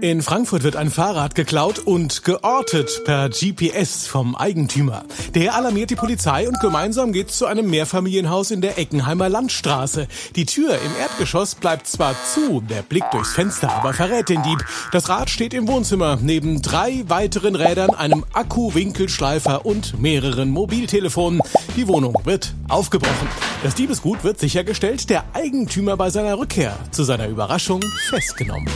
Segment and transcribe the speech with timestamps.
[0.00, 5.04] In Frankfurt wird ein Fahrrad geklaut und geortet per GPS vom Eigentümer.
[5.34, 10.06] Der alarmiert die Polizei und gemeinsam geht's zu einem Mehrfamilienhaus in der Eckenheimer Landstraße.
[10.36, 14.64] Die Tür im Erdgeschoss bleibt zwar zu, der Blick durchs Fenster aber verrät den Dieb.
[14.92, 21.40] Das Rad steht im Wohnzimmer neben drei weiteren Rädern, einem Akku-Winkelschleifer und mehreren Mobiltelefonen.
[21.76, 23.28] Die Wohnung wird aufgebrochen.
[23.64, 28.68] Das Diebesgut wird sichergestellt, der Eigentümer bei seiner Rückkehr zu seiner Überraschung festgenommen.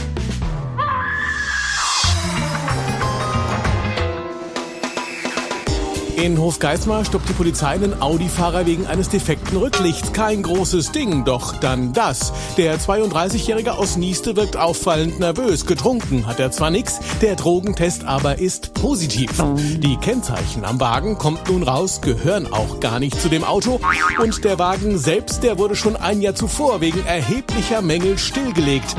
[6.15, 10.13] In Hofgeismar stoppt die Polizei einen Audi-Fahrer wegen eines defekten Rücklichts.
[10.13, 12.31] Kein großes Ding, doch dann das.
[12.55, 15.65] Der 32-Jährige aus Nieste wirkt auffallend nervös.
[15.65, 19.31] Getrunken hat er zwar nichts, der Drogentest aber ist positiv.
[19.57, 23.79] Die Kennzeichen am Wagen, kommt nun raus, gehören auch gar nicht zu dem Auto.
[24.21, 28.95] Und der Wagen selbst, der wurde schon ein Jahr zuvor wegen erheblicher Mängel stillgelegt.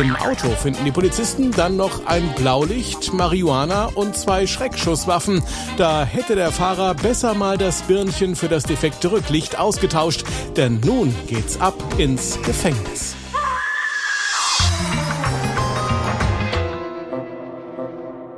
[0.00, 5.42] Im Auto finden die Polizisten dann noch ein Blaulicht, Marihuana und zwei Schreckschusswaffen.
[5.76, 10.26] Da hätte der Fahrer besser mal das Birnchen für das defekte Rücklicht ausgetauscht,
[10.58, 13.16] denn nun geht's ab ins Gefängnis.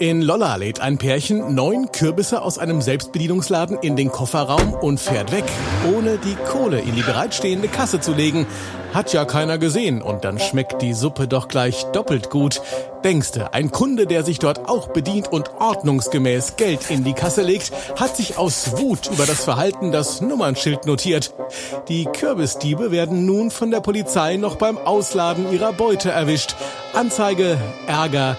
[0.01, 5.31] In Lolla lädt ein Pärchen neun Kürbisse aus einem Selbstbedienungsladen in den Kofferraum und fährt
[5.31, 5.45] weg,
[5.95, 8.47] ohne die Kohle in die bereitstehende Kasse zu legen.
[8.95, 12.63] Hat ja keiner gesehen und dann schmeckt die Suppe doch gleich doppelt gut.
[13.05, 17.71] Denkste, ein Kunde, der sich dort auch bedient und ordnungsgemäß Geld in die Kasse legt,
[17.97, 21.35] hat sich aus Wut über das Verhalten das Nummernschild notiert.
[21.89, 26.57] Die Kürbisdiebe werden nun von der Polizei noch beim Ausladen ihrer Beute erwischt.
[26.95, 28.39] Anzeige, Ärger,